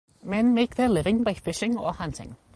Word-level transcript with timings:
Men 0.23 0.55
make 0.55 0.77
their 0.77 0.89
living 0.89 1.21
by 1.21 1.35
fishing 1.35 1.77
or 1.77 1.93
hunting. 1.93 2.35